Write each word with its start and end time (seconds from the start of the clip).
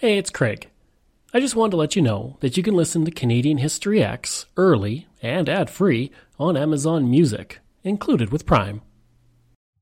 Hey, 0.00 0.16
it's 0.16 0.30
Craig. 0.30 0.70
I 1.34 1.40
just 1.40 1.54
wanted 1.54 1.72
to 1.72 1.76
let 1.76 1.94
you 1.94 2.00
know 2.00 2.38
that 2.40 2.56
you 2.56 2.62
can 2.62 2.72
listen 2.72 3.04
to 3.04 3.10
Canadian 3.10 3.58
History 3.58 4.02
X 4.02 4.46
early 4.56 5.06
and 5.20 5.46
ad 5.46 5.68
free 5.68 6.10
on 6.38 6.56
Amazon 6.56 7.10
Music, 7.10 7.58
included 7.84 8.32
with 8.32 8.46
Prime. 8.46 8.80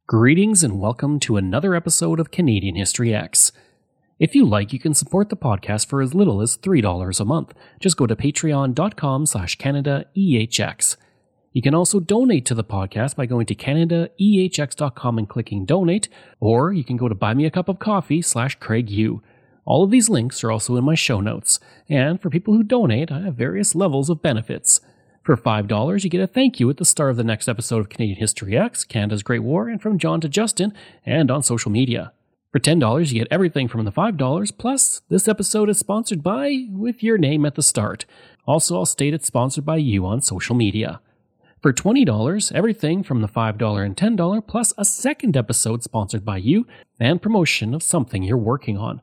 Greetings 0.08 0.64
and 0.64 0.80
welcome 0.80 1.20
to 1.20 1.36
another 1.36 1.72
episode 1.72 2.18
of 2.18 2.32
Canadian 2.32 2.74
History 2.74 3.14
X. 3.14 3.52
If 4.18 4.34
you 4.34 4.44
like, 4.44 4.72
you 4.72 4.80
can 4.80 4.92
support 4.92 5.28
the 5.28 5.36
podcast 5.36 5.86
for 5.86 6.02
as 6.02 6.16
little 6.16 6.42
as 6.42 6.58
$3 6.58 7.20
a 7.20 7.24
month. 7.24 7.54
Just 7.78 7.96
go 7.96 8.08
to 8.08 8.16
patreon.com 8.16 9.24
slash 9.24 9.56
CanadaEHX. 9.56 10.96
You 11.52 11.62
can 11.62 11.76
also 11.76 12.00
donate 12.00 12.44
to 12.46 12.56
the 12.56 12.64
podcast 12.64 13.14
by 13.14 13.26
going 13.26 13.46
to 13.46 13.54
CanadaEHX.com 13.54 15.16
and 15.16 15.28
clicking 15.28 15.64
donate, 15.64 16.08
or 16.40 16.72
you 16.72 16.82
can 16.82 16.96
go 16.96 17.08
to 17.08 17.14
buymeacupofcoffee 17.14 18.24
slash 18.24 18.56
Craig. 18.56 19.20
All 19.68 19.84
of 19.84 19.90
these 19.90 20.08
links 20.08 20.42
are 20.42 20.50
also 20.50 20.76
in 20.76 20.84
my 20.84 20.94
show 20.94 21.20
notes. 21.20 21.60
And 21.90 22.18
for 22.18 22.30
people 22.30 22.54
who 22.54 22.62
donate, 22.62 23.12
I 23.12 23.20
have 23.20 23.34
various 23.34 23.74
levels 23.74 24.08
of 24.08 24.22
benefits. 24.22 24.80
For 25.22 25.36
$5, 25.36 26.02
you 26.02 26.08
get 26.08 26.22
a 26.22 26.26
thank 26.26 26.58
you 26.58 26.70
at 26.70 26.78
the 26.78 26.86
start 26.86 27.10
of 27.10 27.18
the 27.18 27.22
next 27.22 27.48
episode 27.48 27.80
of 27.80 27.90
Canadian 27.90 28.18
History 28.18 28.56
X, 28.56 28.82
Canada's 28.82 29.22
Great 29.22 29.42
War, 29.42 29.68
and 29.68 29.82
from 29.82 29.98
John 29.98 30.22
to 30.22 30.28
Justin, 30.28 30.72
and 31.04 31.30
on 31.30 31.42
social 31.42 31.70
media. 31.70 32.14
For 32.50 32.58
$10, 32.58 33.12
you 33.12 33.18
get 33.18 33.28
everything 33.30 33.68
from 33.68 33.84
the 33.84 33.92
$5, 33.92 34.56
plus 34.56 35.02
this 35.10 35.28
episode 35.28 35.68
is 35.68 35.78
sponsored 35.78 36.22
by, 36.22 36.64
with 36.70 37.02
your 37.02 37.18
name 37.18 37.44
at 37.44 37.54
the 37.54 37.62
start. 37.62 38.06
Also, 38.46 38.74
I'll 38.74 38.86
state 38.86 39.12
it's 39.12 39.26
sponsored 39.26 39.66
by 39.66 39.76
you 39.76 40.06
on 40.06 40.22
social 40.22 40.56
media. 40.56 41.02
For 41.60 41.74
$20, 41.74 42.52
everything 42.52 43.02
from 43.02 43.20
the 43.20 43.28
$5 43.28 43.84
and 43.84 43.94
$10, 43.94 44.46
plus 44.46 44.72
a 44.78 44.86
second 44.86 45.36
episode 45.36 45.82
sponsored 45.82 46.24
by 46.24 46.38
you 46.38 46.66
and 46.98 47.20
promotion 47.20 47.74
of 47.74 47.82
something 47.82 48.22
you're 48.22 48.38
working 48.38 48.78
on. 48.78 49.02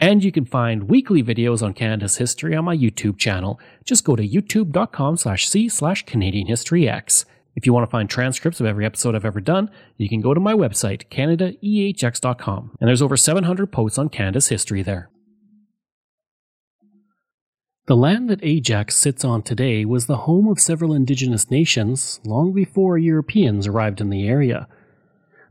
And 0.00 0.22
you 0.22 0.30
can 0.30 0.44
find 0.44 0.88
weekly 0.88 1.22
videos 1.22 1.62
on 1.62 1.74
Canada's 1.74 2.18
history 2.18 2.54
on 2.54 2.64
my 2.64 2.76
YouTube 2.76 3.18
channel. 3.18 3.58
Just 3.84 4.04
go 4.04 4.14
to 4.14 4.26
youtube.com 4.26 5.16
slash 5.16 5.48
c 5.48 5.68
slash 5.68 6.04
Canadian 6.06 6.46
History 6.46 6.88
X. 6.88 7.24
If 7.56 7.66
you 7.66 7.72
want 7.72 7.88
to 7.88 7.90
find 7.90 8.08
transcripts 8.08 8.60
of 8.60 8.66
every 8.66 8.86
episode 8.86 9.16
I've 9.16 9.24
ever 9.24 9.40
done, 9.40 9.68
you 9.96 10.08
can 10.08 10.20
go 10.20 10.32
to 10.32 10.38
my 10.38 10.54
website, 10.54 11.08
CanadaEHX.com, 11.08 12.76
and 12.80 12.88
there's 12.88 13.02
over 13.02 13.16
700 13.16 13.72
posts 13.72 13.98
on 13.98 14.08
Canada's 14.08 14.46
history 14.46 14.82
there. 14.82 15.10
The 17.88 17.96
land 17.96 18.30
that 18.30 18.44
Ajax 18.44 18.96
sits 18.96 19.24
on 19.24 19.42
today 19.42 19.84
was 19.84 20.06
the 20.06 20.18
home 20.18 20.46
of 20.46 20.60
several 20.60 20.92
indigenous 20.92 21.50
nations 21.50 22.20
long 22.24 22.52
before 22.52 22.96
Europeans 22.96 23.66
arrived 23.66 24.00
in 24.00 24.10
the 24.10 24.28
area. 24.28 24.68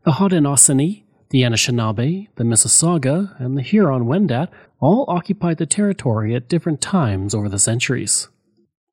The 0.06 0.12
Haudenosaunee, 0.12 1.04
the 1.30 1.42
Anishinaabe, 1.42 2.28
the 2.36 2.44
Mississauga, 2.44 3.40
and 3.40 3.58
the 3.58 3.62
Huron 3.62 4.06
Wendat 4.06 4.50
all 4.80 5.06
occupied 5.08 5.58
the 5.58 5.66
territory 5.66 6.36
at 6.36 6.48
different 6.48 6.82
times 6.82 7.34
over 7.36 7.50
the 7.50 7.60
centuries. 7.60 8.30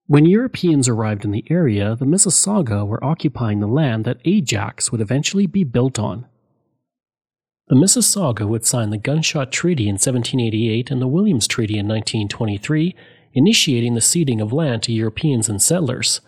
When 0.06 0.26
Europeans 0.26 0.88
arrived 0.88 1.24
in 1.24 1.30
the 1.30 1.44
area, 1.48 1.96
the 1.96 2.04
Mississauga 2.04 2.86
were 2.86 3.02
occupying 3.02 3.60
the 3.60 3.66
land 3.66 4.04
that 4.04 4.20
Ajax 4.24 4.92
would 4.92 5.00
eventually 5.00 5.46
be 5.46 5.64
built 5.64 5.98
on. 5.98 6.26
The 7.68 7.76
Mississauga 7.76 8.46
would 8.46 8.66
sign 8.66 8.90
the 8.90 8.98
Gunshot 8.98 9.50
Treaty 9.50 9.84
in 9.84 9.94
1788 9.94 10.90
and 10.90 11.00
the 11.00 11.06
Williams 11.06 11.46
Treaty 11.48 11.78
in 11.78 11.88
1923 11.88 12.94
initiating 13.32 13.94
the 13.94 14.02
ceding 14.02 14.40
of 14.40 14.52
land 14.52 14.82
to 14.82 14.92
Europeans 14.92 15.48
and 15.48 15.60
settlers. 15.62 16.20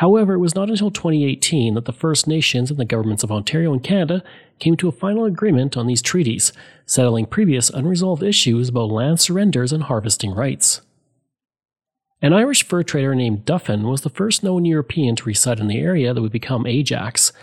However, 0.00 0.32
it 0.32 0.38
was 0.38 0.54
not 0.54 0.70
until 0.70 0.90
2018 0.90 1.74
that 1.74 1.84
the 1.84 1.92
First 1.92 2.26
Nations 2.26 2.70
and 2.70 2.80
the 2.80 2.86
governments 2.86 3.22
of 3.22 3.30
Ontario 3.30 3.70
and 3.70 3.84
Canada 3.84 4.24
came 4.58 4.74
to 4.78 4.88
a 4.88 4.92
final 4.92 5.26
agreement 5.26 5.76
on 5.76 5.86
these 5.86 6.00
treaties, 6.00 6.54
settling 6.86 7.26
previous 7.26 7.68
unresolved 7.68 8.22
issues 8.22 8.70
about 8.70 8.90
land 8.90 9.20
surrenders 9.20 9.74
and 9.74 9.82
harvesting 9.82 10.32
rights. 10.34 10.80
An 12.22 12.32
Irish 12.32 12.62
fur 12.66 12.82
trader 12.82 13.14
named 13.14 13.44
Duffin 13.44 13.90
was 13.90 14.00
the 14.00 14.08
first 14.08 14.42
known 14.42 14.64
European 14.64 15.16
to 15.16 15.24
reside 15.24 15.60
in 15.60 15.66
the 15.66 15.80
area 15.80 16.14
that 16.14 16.22
would 16.22 16.32
become 16.32 16.66
Ajax. 16.66 17.34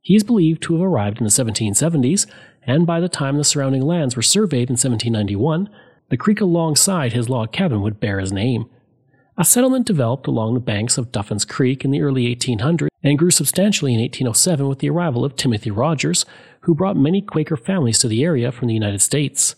He 0.00 0.16
is 0.16 0.24
believed 0.24 0.62
to 0.62 0.72
have 0.72 0.82
arrived 0.82 1.18
in 1.18 1.24
the 1.24 1.30
1770s, 1.30 2.26
and 2.62 2.86
by 2.86 2.98
the 2.98 3.10
time 3.10 3.36
the 3.36 3.44
surrounding 3.44 3.82
lands 3.82 4.16
were 4.16 4.22
surveyed 4.22 4.70
in 4.70 4.78
1791, 4.78 5.68
the 6.08 6.16
creek 6.16 6.40
alongside 6.40 7.12
his 7.12 7.28
log 7.28 7.52
cabin 7.52 7.82
would 7.82 8.00
bear 8.00 8.20
his 8.20 8.32
name. 8.32 8.70
A 9.38 9.44
settlement 9.44 9.86
developed 9.86 10.26
along 10.26 10.54
the 10.54 10.60
banks 10.60 10.96
of 10.96 11.12
Duffin's 11.12 11.44
Creek 11.44 11.84
in 11.84 11.90
the 11.90 12.00
early 12.00 12.34
1800s 12.34 12.88
and 13.02 13.18
grew 13.18 13.30
substantially 13.30 13.92
in 13.92 14.00
1807 14.00 14.66
with 14.66 14.78
the 14.78 14.88
arrival 14.88 15.26
of 15.26 15.36
Timothy 15.36 15.70
Rogers, 15.70 16.24
who 16.60 16.74
brought 16.74 16.96
many 16.96 17.20
Quaker 17.20 17.56
families 17.56 17.98
to 17.98 18.08
the 18.08 18.24
area 18.24 18.50
from 18.50 18.68
the 18.68 18.74
United 18.74 19.02
States. 19.02 19.54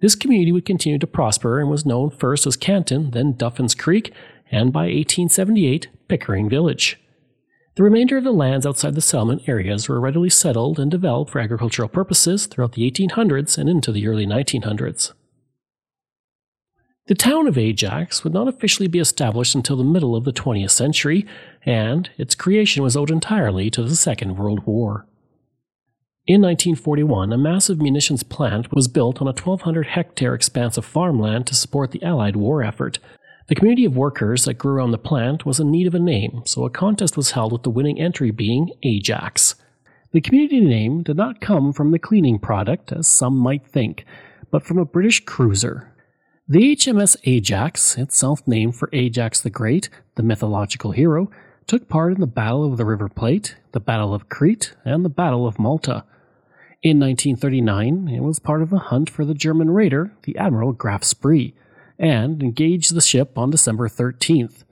This 0.00 0.14
community 0.14 0.52
would 0.52 0.66
continue 0.66 0.98
to 0.98 1.06
prosper 1.06 1.58
and 1.58 1.70
was 1.70 1.86
known 1.86 2.10
first 2.10 2.46
as 2.46 2.58
Canton, 2.58 3.12
then 3.12 3.32
Duffin's 3.32 3.74
Creek, 3.74 4.12
and 4.50 4.74
by 4.74 4.82
1878, 4.82 5.88
Pickering 6.06 6.50
Village. 6.50 7.00
The 7.76 7.82
remainder 7.82 8.18
of 8.18 8.24
the 8.24 8.30
lands 8.30 8.66
outside 8.66 8.94
the 8.94 9.00
settlement 9.00 9.48
areas 9.48 9.88
were 9.88 10.00
readily 10.00 10.28
settled 10.28 10.78
and 10.78 10.90
developed 10.90 11.30
for 11.30 11.40
agricultural 11.40 11.88
purposes 11.88 12.44
throughout 12.44 12.72
the 12.72 12.88
1800s 12.90 13.56
and 13.56 13.70
into 13.70 13.90
the 13.90 14.06
early 14.06 14.26
1900s. 14.26 15.12
The 17.06 17.14
town 17.14 17.46
of 17.46 17.58
Ajax 17.58 18.24
would 18.24 18.32
not 18.32 18.48
officially 18.48 18.88
be 18.88 18.98
established 18.98 19.54
until 19.54 19.76
the 19.76 19.84
middle 19.84 20.16
of 20.16 20.24
the 20.24 20.32
20th 20.32 20.70
century, 20.70 21.26
and 21.66 22.08
its 22.16 22.34
creation 22.34 22.82
was 22.82 22.96
owed 22.96 23.10
entirely 23.10 23.68
to 23.70 23.82
the 23.82 23.94
Second 23.94 24.38
World 24.38 24.64
War. 24.64 25.06
In 26.26 26.40
1941, 26.40 27.30
a 27.30 27.36
massive 27.36 27.78
munitions 27.78 28.22
plant 28.22 28.72
was 28.72 28.88
built 28.88 29.20
on 29.20 29.26
a 29.26 29.36
1,200 29.36 29.88
hectare 29.88 30.32
expanse 30.32 30.78
of 30.78 30.86
farmland 30.86 31.46
to 31.48 31.54
support 31.54 31.90
the 31.90 32.02
Allied 32.02 32.36
war 32.36 32.62
effort. 32.62 32.98
The 33.48 33.54
community 33.54 33.84
of 33.84 33.94
workers 33.94 34.46
that 34.46 34.54
grew 34.54 34.76
around 34.76 34.92
the 34.92 34.98
plant 34.98 35.44
was 35.44 35.60
in 35.60 35.70
need 35.70 35.86
of 35.86 35.94
a 35.94 35.98
name, 35.98 36.40
so 36.46 36.64
a 36.64 36.70
contest 36.70 37.18
was 37.18 37.32
held 37.32 37.52
with 37.52 37.64
the 37.64 37.68
winning 37.68 38.00
entry 38.00 38.30
being 38.30 38.70
Ajax. 38.82 39.56
The 40.12 40.22
community 40.22 40.62
name 40.62 41.02
did 41.02 41.18
not 41.18 41.42
come 41.42 41.74
from 41.74 41.90
the 41.90 41.98
cleaning 41.98 42.38
product, 42.38 42.92
as 42.92 43.06
some 43.06 43.36
might 43.36 43.66
think, 43.66 44.06
but 44.50 44.64
from 44.64 44.78
a 44.78 44.86
British 44.86 45.22
cruiser, 45.26 45.93
the 46.46 46.76
HMS 46.76 47.16
Ajax, 47.24 47.96
itself 47.96 48.46
named 48.46 48.76
for 48.76 48.90
Ajax 48.92 49.40
the 49.40 49.48
Great, 49.48 49.88
the 50.16 50.22
mythological 50.22 50.90
hero, 50.90 51.30
took 51.66 51.88
part 51.88 52.12
in 52.12 52.20
the 52.20 52.26
Battle 52.26 52.70
of 52.70 52.76
the 52.76 52.84
River 52.84 53.08
Plate, 53.08 53.56
the 53.72 53.80
Battle 53.80 54.12
of 54.12 54.28
Crete, 54.28 54.74
and 54.84 55.04
the 55.04 55.08
Battle 55.08 55.46
of 55.46 55.58
Malta. 55.58 56.04
In 56.82 57.00
1939, 57.00 58.08
it 58.08 58.20
was 58.20 58.38
part 58.38 58.60
of 58.60 58.74
a 58.74 58.78
hunt 58.78 59.08
for 59.08 59.24
the 59.24 59.32
German 59.32 59.70
raider, 59.70 60.12
the 60.24 60.36
Admiral 60.36 60.72
Graf 60.72 61.02
Spee, 61.02 61.54
and 61.98 62.42
engaged 62.42 62.94
the 62.94 63.00
ship 63.00 63.38
on 63.38 63.50
December 63.50 63.88
13th. 63.88 64.64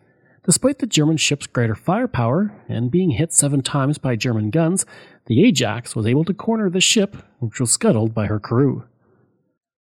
Despite 0.45 0.81
the 0.81 0.87
German 0.87 1.17
ship's 1.17 1.47
greater 1.47 1.75
firepower 1.75 2.53
and 2.69 2.91
being 2.91 3.13
hit 3.13 3.33
seven 3.33 3.63
times 3.63 3.97
by 3.97 4.17
German 4.17 4.51
guns, 4.51 4.85
the 5.25 5.43
Ajax 5.43 5.97
was 5.97 6.05
able 6.05 6.25
to 6.25 6.35
corner 6.35 6.69
the 6.69 6.83
ship, 6.83 7.17
which 7.39 7.61
was 7.61 7.71
scuttled 7.71 8.13
by 8.13 8.27
her 8.27 8.39
crew. 8.39 8.85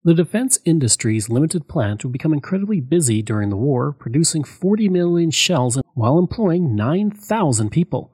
The 0.02 0.14
Defence 0.14 0.58
Industries 0.64 1.28
Limited 1.28 1.68
plant 1.68 2.02
would 2.04 2.12
become 2.12 2.32
incredibly 2.32 2.80
busy 2.80 3.20
during 3.20 3.50
the 3.50 3.56
war, 3.56 3.92
producing 3.92 4.44
40 4.44 4.88
million 4.88 5.30
shells 5.30 5.78
while 5.92 6.18
employing 6.18 6.74
9,000 6.74 7.68
people. 7.68 8.10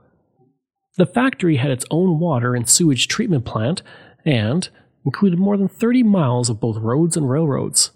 The 0.96 1.06
factory 1.06 1.58
had 1.58 1.70
its 1.70 1.84
own 1.88 2.18
water 2.18 2.56
and 2.56 2.68
sewage 2.68 3.06
treatment 3.06 3.44
plant 3.44 3.82
and 4.24 4.68
included 5.04 5.38
more 5.38 5.56
than 5.56 5.68
30 5.68 6.02
miles 6.02 6.50
of 6.50 6.58
both 6.58 6.76
roads 6.78 7.16
and 7.16 7.30
railroads. 7.30 7.92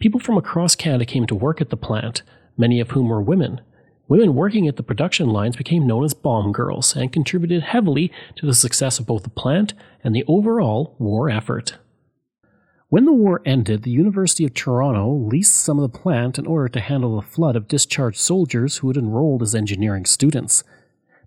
People 0.00 0.18
from 0.18 0.36
across 0.36 0.74
Canada 0.74 1.04
came 1.04 1.26
to 1.28 1.36
work 1.36 1.60
at 1.60 1.70
the 1.70 1.76
plant, 1.76 2.22
many 2.56 2.80
of 2.80 2.90
whom 2.90 3.08
were 3.08 3.22
women. 3.22 3.60
Women 4.08 4.34
working 4.34 4.66
at 4.66 4.74
the 4.74 4.82
production 4.82 5.28
lines 5.28 5.54
became 5.54 5.86
known 5.86 6.04
as 6.04 6.12
bomb 6.12 6.50
girls 6.50 6.96
and 6.96 7.12
contributed 7.12 7.62
heavily 7.62 8.10
to 8.34 8.46
the 8.46 8.54
success 8.54 8.98
of 8.98 9.06
both 9.06 9.22
the 9.22 9.30
plant 9.30 9.74
and 10.02 10.12
the 10.12 10.24
overall 10.26 10.96
war 10.98 11.30
effort. 11.30 11.74
When 12.90 13.04
the 13.04 13.12
war 13.12 13.42
ended, 13.44 13.82
the 13.82 13.90
University 13.90 14.46
of 14.46 14.54
Toronto 14.54 15.12
leased 15.12 15.56
some 15.56 15.78
of 15.78 15.92
the 15.92 15.98
plant 15.98 16.38
in 16.38 16.46
order 16.46 16.68
to 16.70 16.80
handle 16.80 17.16
the 17.16 17.26
flood 17.26 17.54
of 17.54 17.68
discharged 17.68 18.16
soldiers 18.16 18.78
who 18.78 18.88
had 18.88 18.96
enrolled 18.96 19.42
as 19.42 19.54
engineering 19.54 20.06
students. 20.06 20.64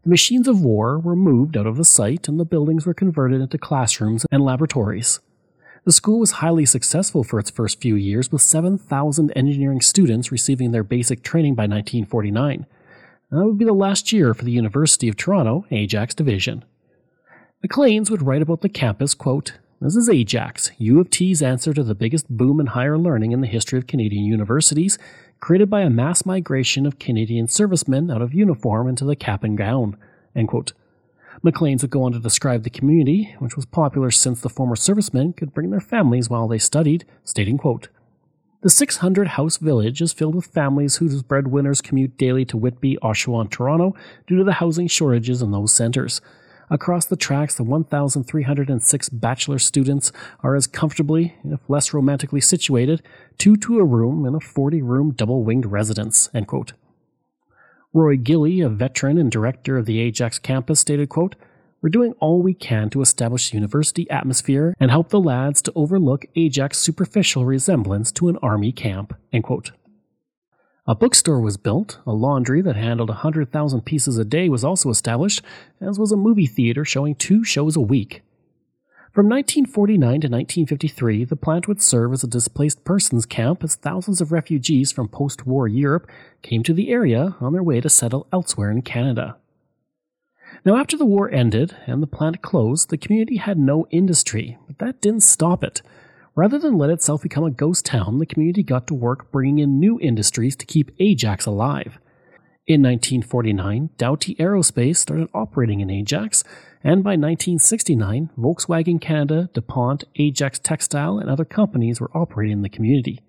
The 0.02 0.10
machines 0.10 0.48
of 0.48 0.62
war 0.62 0.98
were 0.98 1.16
moved 1.16 1.56
out 1.56 1.68
of 1.68 1.78
the 1.78 1.86
site 1.86 2.28
and 2.28 2.40
the 2.40 2.46
buildings 2.46 2.88
were 2.88 2.96
converted 2.96 3.42
into 3.42 3.60
classrooms 3.60 4.26
and 4.32 4.44
laboratories. 4.44 5.20
The 5.86 5.92
school 5.92 6.20
was 6.20 6.32
highly 6.32 6.66
successful 6.66 7.24
for 7.24 7.38
its 7.38 7.52
first 7.52 7.80
few 7.80 7.94
years, 7.94 8.32
with 8.32 8.42
7,000 8.42 9.32
engineering 9.36 9.82
students 9.82 10.32
receiving 10.32 10.72
their 10.72 10.84
basic 10.84 11.22
training 11.22 11.54
by 11.54 11.64
1949. 11.64 12.66
That 13.30 13.46
would 13.46 13.60
be 13.60 13.66
the 13.66 13.74
last 13.74 14.12
year 14.12 14.34
for 14.34 14.46
the 14.46 14.52
University 14.52 15.08
of 15.08 15.16
Toronto 15.16 15.66
Ajax 15.70 16.16
division. 16.16 16.66
Maclean's 17.62 18.10
would 18.10 18.24
write 18.24 18.42
about 18.42 18.62
the 18.62 18.70
campus, 18.70 19.14
quote, 19.14 19.54
This 19.84 19.96
is 19.96 20.10
Ajax, 20.10 20.70
U 20.78 21.00
of 21.00 21.10
T's 21.10 21.42
answer 21.42 21.74
to 21.74 21.84
the 21.84 21.96
biggest 21.96 22.30
boom 22.30 22.60
in 22.60 22.68
higher 22.68 23.00
learning 23.00 23.32
in 23.32 23.42
the 23.42 23.48
history 23.48 23.80
of 23.80 23.88
Canadian 23.88 24.26
universities, 24.26 25.00
created 25.40 25.72
by 25.72 25.82
a 25.82 25.90
mass 25.90 26.24
migration 26.24 26.86
of 26.86 27.00
Canadian 27.00 27.48
servicemen 27.48 28.12
out 28.12 28.22
of 28.22 28.32
uniform 28.32 28.88
into 28.88 29.06
the 29.06 29.16
cap 29.16 29.44
and 29.44 29.58
gown. 29.58 29.98
End 30.36 30.50
quote. 30.50 30.74
Would 31.42 31.56
go 31.90 32.04
on 32.04 32.12
to 32.12 32.20
describe 32.20 32.62
the 32.62 32.70
community, 32.70 33.36
which 33.40 33.56
was 33.56 33.66
popular 33.66 34.12
since 34.12 34.40
the 34.40 34.50
former 34.50 34.76
servicemen 34.76 35.34
could 35.34 35.52
bring 35.52 35.72
their 35.72 35.80
families 35.80 36.30
while 36.30 36.48
they 36.48 36.60
studied, 36.60 37.04
stating, 37.24 37.58
quote, 37.58 37.88
The 38.62 38.70
600 38.70 39.30
house 39.30 39.58
village 39.58 40.00
is 40.00 40.14
filled 40.14 40.36
with 40.36 40.46
families 40.46 40.98
whose 40.98 41.24
breadwinners 41.24 41.82
commute 41.82 42.18
daily 42.18 42.46
to 42.46 42.56
Whitby, 42.56 43.00
Oshawa, 43.02 43.42
and 43.42 43.52
Toronto 43.52 43.96
due 44.28 44.38
to 44.38 44.44
the 44.44 44.54
housing 44.54 44.86
shortages 44.86 45.42
in 45.42 45.50
those 45.50 45.74
centres. 45.74 46.22
Across 46.72 47.08
the 47.08 47.18
tracks, 47.18 47.56
the 47.56 47.66
1,306 47.66 49.10
bachelor 49.10 49.60
students 49.60 50.14
are 50.42 50.56
as 50.56 50.68
comfortably, 50.68 51.36
if 51.44 51.60
less 51.70 51.94
romantically 51.94 52.40
situated, 52.40 53.04
two 53.38 53.58
to 53.58 53.80
a 53.80 53.84
room 53.84 54.26
in 54.26 54.36
a 54.36 54.40
40 54.40 54.82
room 54.82 55.12
double 55.12 55.44
winged 55.44 55.66
residence. 55.66 56.30
Roy 57.94 58.16
Gilly, 58.16 58.62
a 58.62 58.70
veteran 58.70 59.18
and 59.18 59.30
director 59.30 59.78
of 59.78 59.86
the 59.86 60.00
Ajax 60.00 60.40
campus, 60.40 60.80
stated, 60.80 61.10
quote, 61.10 61.36
We're 61.82 61.90
doing 61.90 62.14
all 62.22 62.42
we 62.42 62.54
can 62.54 62.90
to 62.92 63.02
establish 63.02 63.54
university 63.54 64.10
atmosphere 64.10 64.74
and 64.80 64.90
help 64.90 65.10
the 65.10 65.20
lads 65.20 65.62
to 65.64 65.74
overlook 65.76 66.26
Ajax's 66.38 66.82
superficial 66.82 67.44
resemblance 67.44 68.14
to 68.14 68.30
an 68.30 68.38
army 68.38 68.72
camp. 68.72 69.14
End 69.34 69.44
quote. 69.44 69.72
A 70.88 70.96
bookstore 70.96 71.40
was 71.40 71.58
built, 71.58 72.00
a 72.08 72.12
laundry 72.12 72.64
that 72.64 72.76
handled 72.76 73.10
100,000 73.10 73.82
pieces 73.82 74.18
a 74.18 74.26
day 74.26 74.50
was 74.50 74.64
also 74.64 74.90
established, 74.90 75.44
as 75.80 76.00
was 76.00 76.12
a 76.12 76.18
movie 76.18 76.48
theater 76.48 76.84
showing 76.84 77.14
two 77.14 77.44
shows 77.44 77.76
a 77.76 77.82
week. 77.82 78.24
From 79.14 79.30
1949 79.30 80.00
to 80.00 80.28
1953, 80.28 81.26
the 81.26 81.36
plant 81.36 81.68
would 81.68 81.84
serve 81.84 82.14
as 82.14 82.24
a 82.24 82.28
displaced 82.28 82.84
persons 82.84 83.28
camp 83.28 83.64
as 83.64 83.76
thousands 83.76 84.22
of 84.22 84.32
refugees 84.32 84.92
from 84.92 85.08
post 85.08 85.46
war 85.46 85.68
Europe 85.68 86.10
came 86.42 86.64
to 86.64 86.74
the 86.74 86.90
area 86.90 87.36
on 87.40 87.54
their 87.54 87.62
way 87.62 87.80
to 87.80 87.90
settle 87.90 88.26
elsewhere 88.34 88.72
in 88.72 88.82
Canada. 88.82 89.38
Now, 90.66 90.78
after 90.78 90.98
the 90.98 91.06
war 91.06 91.30
ended 91.30 91.76
and 91.86 92.02
the 92.02 92.08
plant 92.08 92.42
closed, 92.42 92.90
the 92.90 92.98
community 92.98 93.38
had 93.38 93.60
no 93.60 93.86
industry, 93.92 94.58
but 94.66 94.80
that 94.80 95.02
didn't 95.02 95.22
stop 95.22 95.64
it. 95.64 95.84
Rather 96.34 96.58
than 96.58 96.78
let 96.78 96.90
itself 96.90 97.22
become 97.22 97.44
a 97.44 97.52
ghost 97.52 97.86
town, 97.86 98.18
the 98.18 98.26
community 98.26 98.64
got 98.64 98.88
to 98.88 98.94
work 98.94 99.32
bringing 99.32 99.60
in 99.60 99.80
new 99.80 100.00
industries 100.00 100.56
to 100.56 100.66
keep 100.66 100.92
Ajax 101.00 101.46
alive. 101.46 102.00
In 102.68 102.82
1949, 102.82 103.90
Dowty 103.98 104.38
Aerospace 104.38 104.96
started 104.96 105.28
operating 105.34 105.82
in 105.82 105.90
Ajax, 105.90 106.44
and 106.84 107.04
by 107.04 107.12
1969, 107.12 108.30
Volkswagen 108.38 109.02
Canada, 109.02 109.50
DuPont, 109.54 110.06
Ajax 110.16 110.58
Textile, 110.58 111.18
and 111.18 111.30
other 111.30 111.44
companies 111.44 112.00
were 112.00 112.16
operating 112.16 112.54
in 112.54 112.62
the 112.62 112.70
community. 112.70 113.20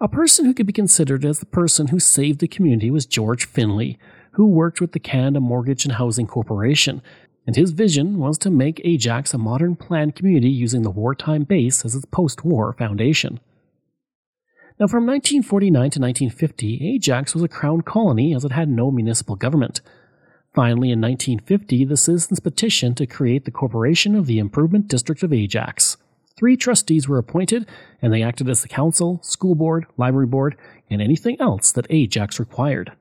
A 0.00 0.08
person 0.08 0.44
who 0.44 0.54
could 0.54 0.66
be 0.66 0.72
considered 0.72 1.24
as 1.24 1.40
the 1.40 1.46
person 1.46 1.88
who 1.88 1.98
saved 1.98 2.38
the 2.38 2.46
community 2.46 2.92
was 2.92 3.06
George 3.06 3.44
Finley, 3.44 3.98
who 4.32 4.46
worked 4.46 4.80
with 4.80 4.92
the 4.92 5.00
Canada 5.00 5.40
Mortgage 5.40 5.84
and 5.84 5.94
Housing 5.94 6.28
Corporation 6.28 7.02
and 7.48 7.56
his 7.56 7.70
vision 7.70 8.18
was 8.18 8.36
to 8.36 8.50
make 8.50 8.78
Ajax 8.84 9.32
a 9.32 9.38
modern 9.38 9.74
planned 9.74 10.14
community 10.14 10.50
using 10.50 10.82
the 10.82 10.90
wartime 10.90 11.44
base 11.44 11.82
as 11.82 11.94
its 11.94 12.04
post 12.04 12.44
war 12.44 12.74
foundation. 12.74 13.40
Now, 14.78 14.86
from 14.86 15.06
1949 15.06 15.72
to 15.72 15.98
1950, 15.98 16.94
Ajax 16.94 17.32
was 17.32 17.42
a 17.42 17.48
crown 17.48 17.80
colony 17.80 18.34
as 18.34 18.44
it 18.44 18.52
had 18.52 18.68
no 18.68 18.90
municipal 18.90 19.34
government. 19.34 19.80
Finally, 20.54 20.90
in 20.90 21.00
1950, 21.00 21.86
the 21.86 21.96
citizens 21.96 22.38
petitioned 22.38 22.98
to 22.98 23.06
create 23.06 23.46
the 23.46 23.50
Corporation 23.50 24.14
of 24.14 24.26
the 24.26 24.38
Improvement 24.38 24.86
District 24.86 25.22
of 25.22 25.32
Ajax. 25.32 25.96
Three 26.36 26.54
trustees 26.54 27.08
were 27.08 27.16
appointed, 27.16 27.66
and 28.02 28.12
they 28.12 28.22
acted 28.22 28.50
as 28.50 28.60
the 28.60 28.68
council, 28.68 29.20
school 29.22 29.54
board, 29.54 29.86
library 29.96 30.26
board, 30.26 30.54
and 30.90 31.00
anything 31.00 31.40
else 31.40 31.72
that 31.72 31.86
Ajax 31.88 32.38
required. 32.38 32.92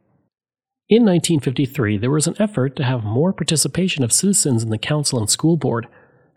In 0.89 1.03
1953, 1.03 1.97
there 1.97 2.09
was 2.09 2.27
an 2.27 2.37
effort 2.39 2.77
to 2.77 2.83
have 2.85 3.03
more 3.03 3.33
participation 3.33 4.05
of 4.05 4.13
citizens 4.13 4.63
in 4.63 4.69
the 4.69 4.77
council 4.77 5.19
and 5.19 5.29
school 5.29 5.57
board. 5.57 5.85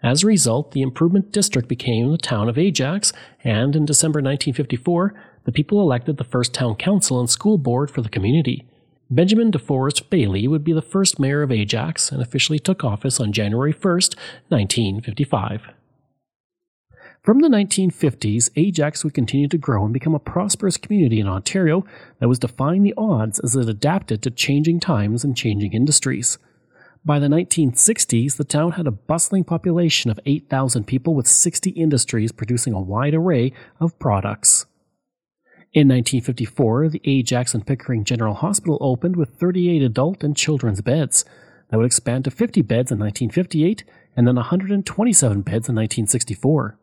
As 0.02 0.25
a 0.25 0.26
result, 0.26 0.73
the 0.73 0.82
improvement 0.82 1.31
district 1.31 1.69
became 1.69 2.11
the 2.11 2.19
town 2.19 2.49
of 2.49 2.58
Ajax, 2.58 3.12
and 3.44 3.76
in 3.76 3.85
December 3.85 4.19
1954, 4.19 5.14
the 5.44 5.52
people 5.52 5.81
elected 5.81 6.17
the 6.17 6.25
first 6.25 6.52
town 6.52 6.75
council 6.75 7.20
and 7.20 7.31
school 7.31 7.58
board 7.58 7.93
for 7.93 8.02
the 8.02 8.08
community. 8.08 8.67
Benjamin 9.08 9.52
DeForest 9.52 10.11
Bailey 10.11 10.49
would 10.49 10.64
be 10.64 10.73
the 10.73 10.82
first 10.82 11.20
mayor 11.20 11.43
of 11.43 11.52
Ajax 11.52 12.11
and 12.11 12.20
officially 12.20 12.58
took 12.58 12.82
office 12.82 13.20
on 13.20 13.32
January 13.32 13.70
1, 13.70 13.81
1955. 14.49 15.62
From 17.22 17.40
the 17.40 17.49
1950s, 17.49 18.49
Ajax 18.56 19.05
would 19.05 19.12
continue 19.12 19.46
to 19.49 19.58
grow 19.58 19.84
and 19.84 19.93
become 19.93 20.14
a 20.14 20.19
prosperous 20.19 20.78
community 20.78 21.20
in 21.20 21.28
Ontario 21.28 21.84
that 22.19 22.28
was 22.28 22.38
defying 22.38 22.82
the 22.82 22.94
odds 22.96 23.38
as 23.40 23.55
it 23.55 23.69
adapted 23.69 24.22
to 24.22 24.31
changing 24.31 24.81
times 24.81 25.22
and 25.22 25.37
changing 25.37 25.75
industries. 25.75 26.38
By 27.05 27.19
the 27.19 27.28
1960s, 27.28 28.38
the 28.38 28.44
town 28.44 28.72
had 28.72 28.87
a 28.87 28.90
bustling 28.90 29.44
population 29.44 30.11
of 30.11 30.19
8,000 30.25 30.87
people 30.87 31.14
with 31.14 31.26
60 31.26 31.70
industries 31.70 32.32
producing 32.32 32.72
a 32.72 32.81
wide 32.81 33.14
array 33.14 33.52
of 33.78 33.99
products. 33.99 34.64
In 35.75 35.88
1954, 35.88 36.88
the 36.88 37.02
Ajax 37.05 37.52
and 37.55 37.66
Pickering 37.66 38.05
General 38.05 38.34
Hospital 38.34 38.78
opened 38.81 39.16
with 39.16 39.37
38 39.38 39.82
adult 39.82 40.25
and 40.25 40.34
children's 40.34 40.81
beds. 40.81 41.26
That 41.69 41.76
would 41.76 41.87
expand 41.87 42.25
to 42.25 42.31
50 42.31 42.62
beds 42.62 42.90
in 42.90 42.99
1958 42.99 43.84
and 44.16 44.26
then 44.26 44.37
127 44.37 45.43
beds 45.43 45.69
in 45.69 45.76
1964. 45.76 46.78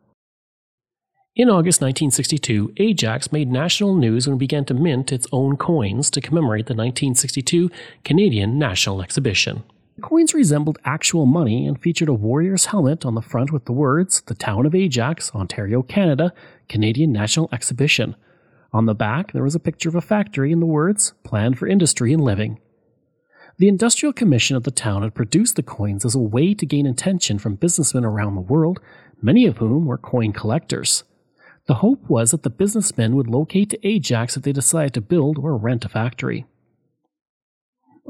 In 1.38 1.48
August 1.48 1.80
1962, 1.80 2.72
Ajax 2.78 3.30
made 3.30 3.48
national 3.48 3.94
news 3.94 4.26
when 4.26 4.34
it 4.34 4.40
began 4.40 4.64
to 4.64 4.74
mint 4.74 5.12
its 5.12 5.28
own 5.30 5.56
coins 5.56 6.10
to 6.10 6.20
commemorate 6.20 6.66
the 6.66 6.74
1962 6.74 7.70
Canadian 8.04 8.58
National 8.58 9.00
Exhibition. 9.00 9.62
The 9.94 10.02
coins 10.02 10.34
resembled 10.34 10.80
actual 10.84 11.26
money 11.26 11.64
and 11.64 11.80
featured 11.80 12.08
a 12.08 12.12
warrior's 12.12 12.66
helmet 12.66 13.06
on 13.06 13.14
the 13.14 13.22
front 13.22 13.52
with 13.52 13.66
the 13.66 13.72
words, 13.72 14.20
The 14.22 14.34
Town 14.34 14.66
of 14.66 14.74
Ajax, 14.74 15.32
Ontario, 15.32 15.84
Canada, 15.84 16.34
Canadian 16.68 17.12
National 17.12 17.48
Exhibition. 17.52 18.16
On 18.72 18.86
the 18.86 18.94
back, 18.96 19.30
there 19.30 19.44
was 19.44 19.54
a 19.54 19.60
picture 19.60 19.88
of 19.88 19.94
a 19.94 20.00
factory 20.00 20.50
and 20.50 20.60
the 20.60 20.66
words, 20.66 21.14
Planned 21.22 21.56
for 21.56 21.68
Industry 21.68 22.12
and 22.12 22.24
Living. 22.24 22.58
The 23.58 23.68
Industrial 23.68 24.12
Commission 24.12 24.56
of 24.56 24.64
the 24.64 24.72
town 24.72 25.02
had 25.02 25.14
produced 25.14 25.54
the 25.54 25.62
coins 25.62 26.04
as 26.04 26.16
a 26.16 26.18
way 26.18 26.52
to 26.54 26.66
gain 26.66 26.86
attention 26.86 27.38
from 27.38 27.54
businessmen 27.54 28.04
around 28.04 28.34
the 28.34 28.40
world, 28.40 28.80
many 29.22 29.46
of 29.46 29.58
whom 29.58 29.86
were 29.86 29.98
coin 29.98 30.32
collectors. 30.32 31.04
The 31.68 31.74
hope 31.74 32.08
was 32.08 32.30
that 32.30 32.44
the 32.44 32.50
businessmen 32.50 33.14
would 33.14 33.28
locate 33.28 33.68
to 33.70 33.86
Ajax 33.86 34.36
if 34.36 34.42
they 34.42 34.52
decided 34.52 34.94
to 34.94 35.02
build 35.02 35.38
or 35.38 35.54
rent 35.54 35.84
a 35.84 35.90
factory. 35.90 36.46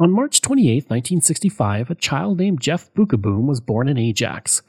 On 0.01 0.13
March 0.13 0.41
28, 0.41 0.85
1965, 0.89 1.91
a 1.91 1.97
child 1.97 2.39
named 2.39 2.61
Jeff 2.61 2.95
Beukeboom 2.95 3.47
was 3.47 3.61
born 3.61 3.89
in 3.89 3.99
Ajax. 3.99 4.63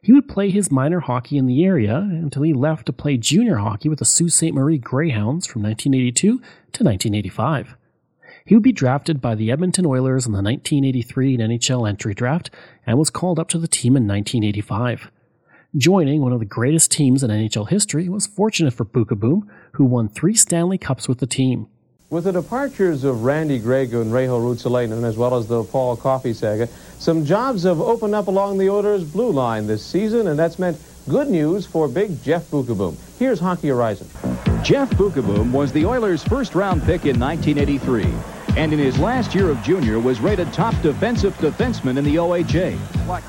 He 0.00 0.14
would 0.14 0.28
play 0.28 0.48
his 0.48 0.70
minor 0.70 1.00
hockey 1.00 1.36
in 1.36 1.44
the 1.44 1.62
area 1.62 1.98
until 1.98 2.42
he 2.42 2.54
left 2.54 2.86
to 2.86 2.92
play 2.94 3.18
junior 3.18 3.56
hockey 3.56 3.90
with 3.90 3.98
the 3.98 4.06
Sault 4.06 4.32
Ste. 4.32 4.54
Marie 4.54 4.78
Greyhounds 4.78 5.46
from 5.46 5.62
1982 5.62 6.38
to 6.38 6.84
1985. 6.84 7.76
He 8.46 8.54
would 8.54 8.64
be 8.64 8.72
drafted 8.72 9.20
by 9.20 9.34
the 9.34 9.50
Edmonton 9.52 9.84
Oilers 9.84 10.24
in 10.24 10.32
the 10.32 10.42
1983 10.42 11.36
NHL 11.36 11.86
entry 11.86 12.14
draft 12.14 12.50
and 12.86 12.98
was 12.98 13.10
called 13.10 13.38
up 13.38 13.50
to 13.50 13.58
the 13.58 13.68
team 13.68 13.94
in 13.94 14.08
1985. 14.08 15.10
Joining 15.78 16.20
one 16.20 16.34
of 16.34 16.38
the 16.38 16.44
greatest 16.44 16.90
teams 16.90 17.22
in 17.22 17.30
NHL 17.30 17.66
history 17.66 18.06
was 18.06 18.26
fortunate 18.26 18.74
for 18.74 18.84
Beukeboom, 18.84 19.48
who 19.72 19.86
won 19.86 20.06
three 20.06 20.34
Stanley 20.34 20.76
Cups 20.76 21.08
with 21.08 21.18
the 21.18 21.26
team. 21.26 21.66
With 22.10 22.24
the 22.24 22.32
departures 22.32 23.04
of 23.04 23.24
Randy 23.24 23.58
Gregg 23.58 23.94
and 23.94 24.12
Reijo 24.12 24.38
Ruotsalainen, 24.38 25.02
as 25.02 25.16
well 25.16 25.34
as 25.34 25.46
the 25.46 25.64
Paul 25.64 25.96
Coffey 25.96 26.34
saga, 26.34 26.68
some 26.98 27.24
jobs 27.24 27.62
have 27.62 27.80
opened 27.80 28.14
up 28.14 28.26
along 28.26 28.58
the 28.58 28.68
Oilers' 28.68 29.02
blue 29.02 29.30
line 29.30 29.66
this 29.66 29.82
season, 29.82 30.26
and 30.26 30.38
that's 30.38 30.58
meant 30.58 30.76
good 31.08 31.30
news 31.30 31.64
for 31.64 31.88
big 31.88 32.22
Jeff 32.22 32.50
Beukeboom. 32.50 32.98
Here's 33.18 33.40
Hockey 33.40 33.68
Horizon. 33.68 34.08
Jeff 34.62 34.90
Beukeboom 34.90 35.52
was 35.52 35.72
the 35.72 35.86
Oilers' 35.86 36.22
first-round 36.22 36.82
pick 36.82 37.06
in 37.06 37.18
1983 37.18 38.12
and 38.56 38.72
in 38.72 38.78
his 38.78 38.98
last 38.98 39.34
year 39.34 39.50
of 39.50 39.62
junior 39.62 39.98
was 39.98 40.20
rated 40.20 40.52
top 40.52 40.74
defensive 40.82 41.34
defenseman 41.38 41.96
in 41.96 42.04
the 42.04 42.16
OHA. 42.16 42.78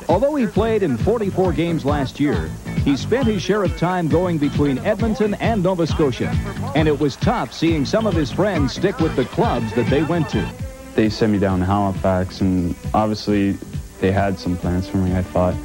Although 0.09 0.35
he 0.35 0.47
played 0.47 0.83
in 0.83 0.97
44 0.97 1.53
games 1.53 1.85
last 1.85 2.19
year, 2.19 2.49
he 2.83 2.97
spent 2.97 3.27
his 3.27 3.41
share 3.41 3.63
of 3.63 3.77
time 3.77 4.09
going 4.09 4.37
between 4.37 4.77
Edmonton 4.79 5.35
and 5.35 5.63
Nova 5.63 5.87
Scotia, 5.87 6.29
and 6.75 6.87
it 6.87 6.99
was 6.99 7.15
tough 7.15 7.53
seeing 7.53 7.85
some 7.85 8.05
of 8.05 8.13
his 8.13 8.31
friends 8.31 8.73
stick 8.73 8.99
with 8.99 9.15
the 9.15 9.25
clubs 9.25 9.73
that 9.75 9.89
they 9.89 10.03
went 10.03 10.29
to. 10.29 10.49
They 10.95 11.09
sent 11.09 11.31
me 11.31 11.39
down 11.39 11.59
to 11.59 11.65
Halifax, 11.65 12.41
and 12.41 12.75
obviously 12.93 13.57
they 14.01 14.11
had 14.11 14.37
some 14.37 14.57
plans 14.57 14.87
for 14.89 14.97
me, 14.97 15.15
I 15.15 15.23
thought. 15.23 15.55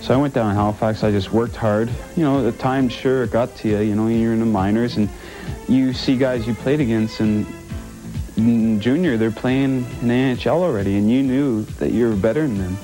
So 0.00 0.14
I 0.14 0.16
went 0.16 0.34
down 0.34 0.48
to 0.48 0.54
Halifax. 0.54 1.04
I 1.04 1.10
just 1.10 1.32
worked 1.32 1.56
hard. 1.56 1.90
You 2.16 2.24
know, 2.24 2.42
the 2.42 2.56
time, 2.56 2.88
sure, 2.88 3.26
got 3.26 3.54
to 3.56 3.68
you. 3.68 3.78
You 3.80 3.94
know, 3.94 4.08
you're 4.08 4.32
in 4.32 4.40
the 4.40 4.46
minors, 4.46 4.96
and 4.96 5.08
you 5.68 5.92
see 5.92 6.16
guys 6.16 6.46
you 6.46 6.54
played 6.54 6.80
against, 6.80 7.20
and 7.20 7.46
junior, 8.36 9.16
they're 9.16 9.30
playing 9.30 9.84
in 10.02 10.08
NHL 10.08 10.62
already, 10.62 10.96
and 10.96 11.10
you 11.10 11.22
knew 11.22 11.62
that 11.78 11.92
you 11.92 12.08
were 12.08 12.16
better 12.16 12.46
than 12.46 12.58
them. 12.58 12.78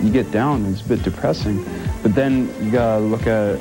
You 0.00 0.10
get 0.10 0.30
down, 0.30 0.64
and 0.64 0.74
it's 0.74 0.84
a 0.84 0.88
bit 0.88 1.02
depressing. 1.02 1.64
But 2.02 2.14
then 2.14 2.48
you 2.62 2.70
gotta 2.70 3.00
look 3.00 3.26
at, 3.26 3.58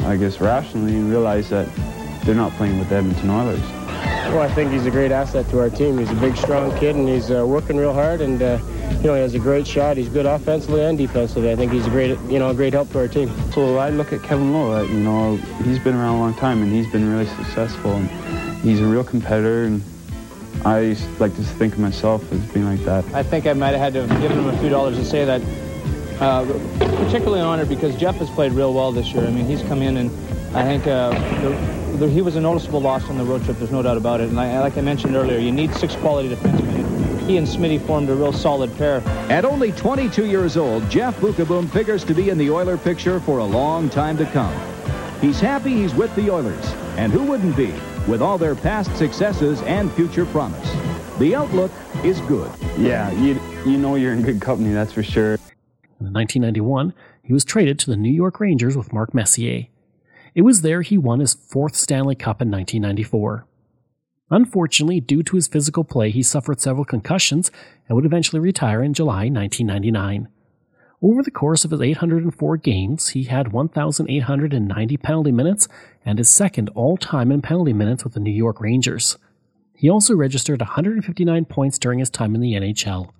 I 0.00 0.16
guess, 0.16 0.40
rationally 0.40 0.94
and 0.94 1.08
realize 1.08 1.48
that 1.50 1.68
they're 2.24 2.34
not 2.34 2.52
playing 2.52 2.78
with 2.78 2.88
the 2.88 2.96
Edmonton 2.96 3.30
Oilers. 3.30 3.60
Well, 4.28 4.40
I 4.40 4.48
think 4.48 4.72
he's 4.72 4.86
a 4.86 4.90
great 4.90 5.12
asset 5.12 5.48
to 5.50 5.60
our 5.60 5.70
team. 5.70 5.98
He's 5.98 6.10
a 6.10 6.14
big, 6.14 6.36
strong 6.36 6.76
kid, 6.78 6.96
and 6.96 7.08
he's 7.08 7.30
uh, 7.30 7.46
working 7.46 7.76
real 7.76 7.92
hard. 7.92 8.20
And 8.20 8.42
uh, 8.42 8.58
you 8.98 9.04
know, 9.04 9.14
he 9.14 9.20
has 9.20 9.34
a 9.34 9.38
great 9.38 9.66
shot. 9.66 9.96
He's 9.96 10.08
good 10.08 10.26
offensively 10.26 10.82
and 10.82 10.98
defensively. 10.98 11.52
I 11.52 11.56
think 11.56 11.72
he's 11.72 11.86
a 11.86 11.90
great, 11.90 12.18
you 12.28 12.38
know, 12.38 12.50
a 12.50 12.54
great 12.54 12.72
help 12.72 12.90
to 12.90 12.98
our 12.98 13.08
team. 13.08 13.30
So 13.52 13.76
I 13.76 13.90
look 13.90 14.12
at 14.12 14.22
Kevin 14.22 14.52
Lowe. 14.52 14.82
You 14.82 15.00
know, 15.00 15.36
he's 15.62 15.78
been 15.78 15.94
around 15.94 16.16
a 16.16 16.18
long 16.18 16.34
time, 16.34 16.62
and 16.62 16.72
he's 16.72 16.90
been 16.90 17.08
really 17.10 17.26
successful. 17.26 17.92
And 17.92 18.08
he's 18.62 18.80
a 18.80 18.86
real 18.86 19.04
competitor, 19.04 19.64
and 19.64 19.82
I 20.64 20.96
like 21.18 21.34
to 21.36 21.42
think 21.42 21.74
of 21.74 21.78
myself 21.80 22.30
as 22.32 22.40
being 22.52 22.66
like 22.66 22.80
that. 22.84 23.04
I 23.14 23.22
think 23.22 23.46
I 23.46 23.52
might 23.52 23.70
have 23.70 23.80
had 23.80 23.92
to 23.94 24.06
have 24.06 24.20
given 24.20 24.38
him 24.38 24.46
a 24.46 24.58
few 24.58 24.68
dollars 24.68 24.96
to 24.96 25.04
say 25.04 25.24
that. 25.24 25.42
Uh, 26.20 26.44
particularly 26.78 27.40
honored 27.40 27.68
because 27.68 27.96
Jeff 27.96 28.14
has 28.16 28.30
played 28.30 28.52
real 28.52 28.72
well 28.72 28.92
this 28.92 29.12
year. 29.12 29.26
I 29.26 29.30
mean, 29.30 29.46
he's 29.46 29.62
come 29.62 29.82
in 29.82 29.96
and 29.96 30.10
I 30.56 30.62
think 30.62 30.86
uh, 30.86 31.10
the, 31.40 31.96
the, 31.96 32.08
he 32.08 32.22
was 32.22 32.36
a 32.36 32.40
noticeable 32.40 32.80
loss 32.80 33.08
on 33.10 33.18
the 33.18 33.24
road 33.24 33.44
trip. 33.44 33.58
There's 33.58 33.72
no 33.72 33.82
doubt 33.82 33.96
about 33.96 34.20
it. 34.20 34.28
And 34.28 34.38
I, 34.38 34.60
like 34.60 34.78
I 34.78 34.80
mentioned 34.80 35.16
earlier, 35.16 35.38
you 35.38 35.50
need 35.50 35.74
six 35.74 35.96
quality 35.96 36.28
defensemen. 36.28 37.26
He 37.26 37.36
and 37.36 37.46
Smitty 37.46 37.84
formed 37.86 38.08
a 38.10 38.14
real 38.14 38.32
solid 38.32 38.76
pair. 38.76 39.02
At 39.30 39.44
only 39.44 39.72
22 39.72 40.26
years 40.26 40.56
old, 40.56 40.88
Jeff 40.88 41.16
Beukeboom 41.16 41.68
figures 41.70 42.04
to 42.04 42.14
be 42.14 42.30
in 42.30 42.38
the 42.38 42.50
Oiler 42.50 42.78
picture 42.78 43.18
for 43.18 43.38
a 43.38 43.44
long 43.44 43.90
time 43.90 44.16
to 44.18 44.26
come. 44.26 44.54
He's 45.20 45.40
happy 45.40 45.72
he's 45.72 45.94
with 45.94 46.14
the 46.14 46.30
Oilers, 46.30 46.64
and 46.96 47.12
who 47.12 47.24
wouldn't 47.24 47.56
be 47.56 47.74
with 48.06 48.22
all 48.22 48.38
their 48.38 48.54
past 48.54 48.94
successes 48.96 49.62
and 49.62 49.92
future 49.92 50.26
promise. 50.26 50.70
The 51.18 51.34
outlook 51.34 51.70
is 52.02 52.20
good. 52.22 52.50
Yeah, 52.76 53.10
you, 53.12 53.40
you 53.64 53.78
know 53.78 53.94
you're 53.94 54.12
in 54.12 54.22
good 54.22 54.40
company, 54.40 54.72
that's 54.72 54.92
for 54.92 55.02
sure. 55.02 55.34
In 56.00 56.12
1991, 56.12 56.92
he 57.22 57.32
was 57.32 57.44
traded 57.44 57.78
to 57.80 57.90
the 57.90 57.96
New 57.96 58.12
York 58.12 58.40
Rangers 58.40 58.76
with 58.76 58.92
Mark 58.92 59.14
Messier. 59.14 59.66
It 60.34 60.42
was 60.42 60.62
there 60.62 60.82
he 60.82 60.98
won 60.98 61.20
his 61.20 61.34
fourth 61.34 61.76
Stanley 61.76 62.16
Cup 62.16 62.42
in 62.42 62.50
1994. 62.50 63.46
Unfortunately, 64.30 65.00
due 65.00 65.22
to 65.22 65.36
his 65.36 65.46
physical 65.46 65.84
play, 65.84 66.10
he 66.10 66.22
suffered 66.22 66.60
several 66.60 66.84
concussions 66.84 67.50
and 67.88 67.94
would 67.94 68.04
eventually 68.04 68.40
retire 68.40 68.82
in 68.82 68.94
July 68.94 69.28
1999. 69.28 70.28
Over 71.04 71.22
the 71.22 71.30
course 71.30 71.66
of 71.66 71.70
his 71.70 71.82
804 71.82 72.56
games, 72.56 73.08
he 73.08 73.24
had 73.24 73.52
1,890 73.52 74.96
penalty 74.96 75.32
minutes 75.32 75.68
and 76.02 76.16
his 76.16 76.30
second 76.30 76.70
all 76.70 76.96
time 76.96 77.30
in 77.30 77.42
penalty 77.42 77.74
minutes 77.74 78.04
with 78.04 78.14
the 78.14 78.20
New 78.20 78.32
York 78.32 78.58
Rangers. 78.58 79.18
He 79.74 79.90
also 79.90 80.16
registered 80.16 80.62
159 80.62 81.44
points 81.44 81.78
during 81.78 81.98
his 81.98 82.08
time 82.08 82.34
in 82.34 82.40
the 82.40 82.54
NHL. 82.54 83.10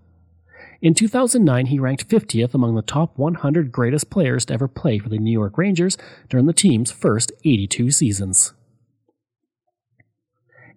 In 0.80 0.94
2009, 0.94 1.66
he 1.66 1.78
ranked 1.78 2.08
50th 2.08 2.54
among 2.54 2.74
the 2.74 2.80
top 2.80 3.18
100 3.18 3.70
greatest 3.70 4.08
players 4.08 4.46
to 4.46 4.54
ever 4.54 4.66
play 4.66 4.98
for 4.98 5.10
the 5.10 5.18
New 5.18 5.30
York 5.30 5.58
Rangers 5.58 5.98
during 6.30 6.46
the 6.46 6.54
team's 6.54 6.90
first 6.90 7.32
82 7.44 7.90
seasons. 7.90 8.54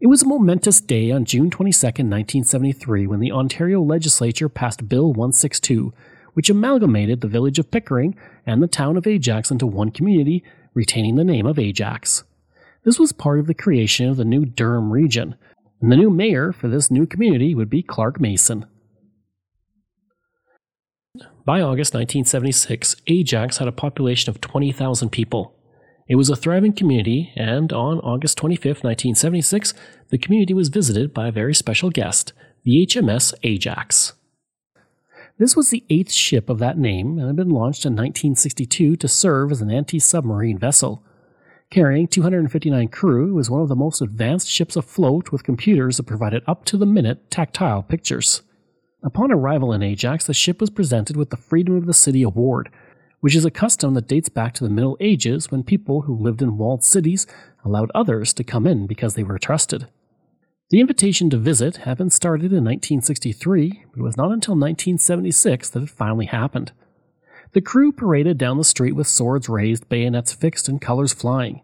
It 0.01 0.07
was 0.07 0.23
a 0.23 0.27
momentous 0.27 0.81
day 0.81 1.09
on 1.11 1.23
June 1.23 1.49
22, 1.49 1.85
1973, 1.85 3.07
when 3.07 3.21
the 3.21 3.31
Ontario 3.31 3.81
legislature 3.81 4.49
passed 4.49 4.89
Bill 4.89 5.07
162, 5.07 5.93
which 6.38 6.51
amalgamated 6.51 7.22
the 7.22 7.27
village 7.27 7.58
of 7.58 7.72
Pickering 7.72 8.15
and 8.46 8.62
the 8.62 8.67
town 8.67 8.96
of 8.96 9.08
Ajax 9.08 9.50
into 9.50 9.65
one 9.65 9.89
community, 9.89 10.44
retaining 10.75 11.15
the 11.15 11.24
name 11.24 11.48
of 11.48 11.58
Ajax. 11.58 12.25
This 12.84 13.00
was 13.00 13.12
part 13.12 13.39
of 13.39 13.48
the 13.48 13.56
creation 13.56 14.08
of 14.08 14.17
the 14.17 14.24
new 14.24 14.46
Durham 14.46 14.91
region, 14.91 15.34
and 15.82 15.91
the 15.91 15.96
new 15.96 16.12
mayor 16.12 16.53
for 16.53 16.67
this 16.67 16.91
new 16.91 17.08
community 17.08 17.56
would 17.56 17.72
be 17.72 17.82
Clark 17.82 18.22
Mason. 18.22 18.67
By 21.44 21.60
August 21.60 21.96
1976, 21.96 22.98
Ajax 23.08 23.58
had 23.58 23.67
a 23.67 23.72
population 23.72 24.29
of 24.29 24.39
20,000 24.39 25.10
people. 25.10 25.56
It 26.08 26.17
was 26.17 26.29
a 26.29 26.36
thriving 26.36 26.74
community, 26.74 27.34
and 27.36 27.74
on 27.74 27.98
August 28.01 28.38
25, 28.38 28.84
1976, 28.84 29.74
the 30.10 30.20
community 30.20 30.53
was 30.53 30.70
visited 30.70 31.15
by 31.15 31.29
a 31.29 31.32
very 31.32 31.56
special 31.56 31.89
guest, 31.89 32.34
the 32.63 32.86
HMS 32.86 33.34
Ajax. 33.41 34.13
This 35.38 35.56
was 35.56 35.70
the 35.70 35.84
eighth 35.89 36.12
ship 36.12 36.50
of 36.50 36.58
that 36.60 36.79
name 36.79 37.20
and 37.20 37.27
had 37.27 37.36
been 37.36 37.50
launched 37.50 37.86
in 37.86 37.94
1962 37.94 38.96
to 38.96 39.08
serve 39.08 39.51
as 39.51 39.62
an 39.62 39.70
anti 39.70 40.00
submarine 40.00 40.58
vessel. 40.58 41.03
Carrying 41.70 42.08
259 42.08 42.88
crew, 42.88 43.29
it 43.29 43.34
was 43.34 43.50
one 43.50 43.62
of 43.62 43.67
the 43.67 43.75
most 43.75 44.01
advanced 44.01 44.48
ships 44.48 44.75
afloat 44.75 45.32
with 45.32 45.44
computers 45.44 45.98
that 45.98 46.03
provided 46.03 46.41
up 46.48 46.65
to 46.65 46.77
the 46.77 46.88
minute 46.88 47.29
tactile 47.29 47.84
pictures. 47.84 48.41
Upon 49.03 49.32
arrival 49.32 49.74
in 49.74 49.84
Ajax, 49.84 50.25
the 50.25 50.34
ship 50.34 50.60
was 50.60 50.72
presented 50.72 51.15
with 51.15 51.29
the 51.29 51.38
Freedom 51.38 51.75
of 51.75 51.86
the 51.86 51.94
City 51.94 52.24
Award, 52.24 52.72
which 53.20 53.36
is 53.36 53.46
a 53.46 53.51
custom 53.51 53.94
that 53.94 54.08
dates 54.08 54.29
back 54.29 54.56
to 54.56 54.63
the 54.63 54.72
Middle 54.72 54.98
Ages 55.00 55.51
when 55.51 55.63
people 55.63 56.03
who 56.03 56.17
lived 56.17 56.41
in 56.41 56.58
walled 56.58 56.84
cities 56.84 57.27
allowed 57.63 57.91
others 57.94 58.34
to 58.34 58.44
come 58.44 58.65
in 58.65 58.88
because 58.88 59.13
they 59.13 59.24
were 59.24 59.38
trusted. 59.38 59.88
The 60.69 60.81
invitation 60.81 61.29
to 61.29 61.38
visit 61.38 61.77
had 61.77 61.97
been 61.97 62.09
started 62.09 62.51
in 62.51 62.65
1963, 62.65 63.86
but 63.89 64.00
it 64.01 64.03
was 64.03 64.17
not 64.17 64.33
until 64.33 64.53
1976 64.53 65.69
that 65.69 65.83
it 65.83 65.89
finally 65.89 66.25
happened. 66.25 66.74
The 67.53 67.62
crew 67.62 67.93
paraded 67.93 68.38
down 68.38 68.57
the 68.57 68.65
street 68.65 68.91
with 68.91 69.07
swords 69.07 69.47
raised, 69.47 69.88
bayonets 69.88 70.33
fixed, 70.33 70.67
and 70.67 70.81
colors 70.81 71.13
flying. 71.13 71.62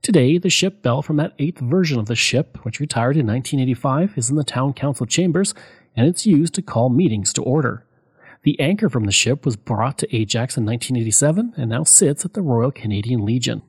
Today, 0.00 0.38
the 0.38 0.48
ship 0.48 0.80
bell 0.80 1.02
from 1.02 1.16
that 1.16 1.34
eighth 1.40 1.58
version 1.58 1.98
of 1.98 2.06
the 2.06 2.14
ship, 2.14 2.58
which 2.62 2.78
retired 2.78 3.16
in 3.16 3.26
1985, 3.26 4.16
is 4.16 4.30
in 4.30 4.36
the 4.36 4.44
town 4.44 4.74
council 4.74 5.06
chambers 5.06 5.52
and 5.96 6.06
it's 6.06 6.24
used 6.24 6.54
to 6.54 6.62
call 6.62 6.88
meetings 6.88 7.32
to 7.32 7.42
order. 7.42 7.84
The 8.44 8.58
anchor 8.60 8.88
from 8.88 9.06
the 9.06 9.12
ship 9.12 9.44
was 9.44 9.56
brought 9.56 9.98
to 9.98 10.16
Ajax 10.16 10.56
in 10.56 10.64
1987 10.64 11.54
and 11.56 11.68
now 11.68 11.82
sits 11.82 12.24
at 12.24 12.34
the 12.34 12.42
Royal 12.42 12.70
Canadian 12.70 13.24
Legion. 13.24 13.62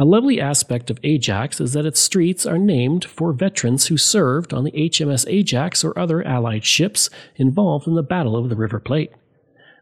A 0.00 0.06
lovely 0.06 0.40
aspect 0.40 0.88
of 0.88 0.98
Ajax 1.02 1.60
is 1.60 1.74
that 1.74 1.84
its 1.84 2.00
streets 2.00 2.46
are 2.46 2.56
named 2.56 3.04
for 3.04 3.34
veterans 3.34 3.88
who 3.88 3.98
served 3.98 4.54
on 4.54 4.64
the 4.64 4.70
HMS 4.70 5.28
Ajax 5.28 5.84
or 5.84 5.96
other 5.98 6.26
Allied 6.26 6.64
ships 6.64 7.10
involved 7.36 7.86
in 7.86 7.96
the 7.96 8.02
Battle 8.02 8.34
of 8.34 8.48
the 8.48 8.56
River 8.56 8.80
Plate. 8.80 9.12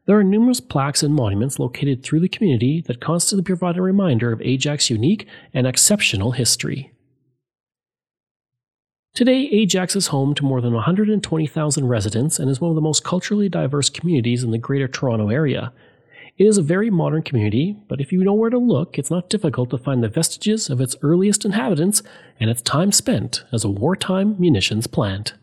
There 0.06 0.18
are 0.18 0.24
numerous 0.24 0.58
plaques 0.58 1.04
and 1.04 1.14
monuments 1.14 1.60
located 1.60 2.02
through 2.02 2.18
the 2.18 2.28
community 2.28 2.80
that 2.88 3.00
constantly 3.00 3.44
provide 3.44 3.76
a 3.76 3.80
reminder 3.80 4.32
of 4.32 4.42
Ajax's 4.42 4.90
unique 4.90 5.28
and 5.54 5.68
exceptional 5.68 6.32
history. 6.32 6.92
Today, 9.14 9.48
Ajax 9.52 9.94
is 9.94 10.08
home 10.08 10.34
to 10.34 10.44
more 10.44 10.60
than 10.60 10.74
120,000 10.74 11.86
residents 11.86 12.40
and 12.40 12.50
is 12.50 12.60
one 12.60 12.72
of 12.72 12.74
the 12.74 12.80
most 12.80 13.04
culturally 13.04 13.48
diverse 13.48 13.88
communities 13.88 14.42
in 14.42 14.50
the 14.50 14.58
Greater 14.58 14.88
Toronto 14.88 15.28
Area. 15.28 15.72
It 16.38 16.46
is 16.46 16.56
a 16.56 16.62
very 16.62 16.88
modern 16.88 17.22
community, 17.22 17.76
but 17.88 18.00
if 18.00 18.12
you 18.12 18.22
know 18.22 18.32
where 18.32 18.48
to 18.48 18.58
look, 18.58 18.96
it's 18.96 19.10
not 19.10 19.28
difficult 19.28 19.70
to 19.70 19.78
find 19.78 20.04
the 20.04 20.08
vestiges 20.08 20.70
of 20.70 20.80
its 20.80 20.94
earliest 21.02 21.44
inhabitants 21.44 22.00
and 22.38 22.48
its 22.48 22.62
time 22.62 22.92
spent 22.92 23.42
as 23.52 23.64
a 23.64 23.68
wartime 23.68 24.36
munitions 24.38 24.86
plant. 24.86 25.34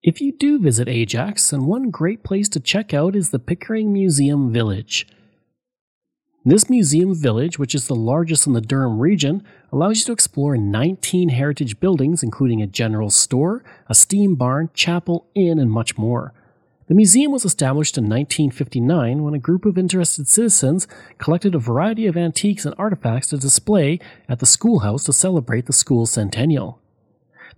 If 0.00 0.20
you 0.20 0.30
do 0.30 0.60
visit 0.60 0.88
Ajax, 0.88 1.50
then 1.50 1.66
one 1.66 1.90
great 1.90 2.22
place 2.22 2.48
to 2.50 2.60
check 2.60 2.94
out 2.94 3.16
is 3.16 3.30
the 3.30 3.40
Pickering 3.40 3.92
Museum 3.92 4.52
Village. 4.52 5.08
This 6.44 6.70
museum 6.70 7.16
village, 7.16 7.58
which 7.58 7.74
is 7.74 7.88
the 7.88 7.96
largest 7.96 8.46
in 8.46 8.52
the 8.52 8.60
Durham 8.60 9.00
region, 9.00 9.42
allows 9.72 9.98
you 9.98 10.04
to 10.04 10.12
explore 10.12 10.56
19 10.56 11.30
heritage 11.30 11.80
buildings, 11.80 12.22
including 12.22 12.62
a 12.62 12.68
general 12.68 13.10
store, 13.10 13.64
a 13.88 13.94
steam 13.94 14.36
barn, 14.36 14.70
chapel, 14.72 15.26
inn, 15.34 15.58
and 15.58 15.72
much 15.72 15.98
more. 15.98 16.32
The 16.88 16.94
museum 16.94 17.32
was 17.32 17.44
established 17.44 17.98
in 17.98 18.04
1959 18.04 19.22
when 19.22 19.34
a 19.34 19.38
group 19.38 19.66
of 19.66 19.76
interested 19.76 20.26
citizens 20.26 20.88
collected 21.18 21.54
a 21.54 21.58
variety 21.58 22.06
of 22.06 22.16
antiques 22.16 22.64
and 22.64 22.74
artifacts 22.78 23.28
to 23.28 23.36
display 23.36 24.00
at 24.26 24.38
the 24.38 24.46
schoolhouse 24.46 25.04
to 25.04 25.12
celebrate 25.12 25.66
the 25.66 25.74
school's 25.74 26.12
centennial. 26.12 26.80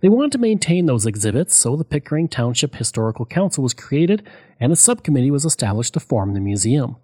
They 0.01 0.09
wanted 0.09 0.33
to 0.33 0.37
maintain 0.37 0.85
those 0.85 1.05
exhibits, 1.05 1.55
so 1.55 1.77
the 1.77 1.85
Pickering 1.85 2.27
Township 2.27 2.75
Historical 2.75 3.25
Council 3.25 3.63
was 3.63 3.73
created 3.73 4.27
and 4.59 4.73
a 4.73 4.75
subcommittee 4.75 5.31
was 5.31 5.45
established 5.45 5.93
to 5.93 6.01
form 6.01 6.33
the 6.33 6.41
museum. 6.41 6.97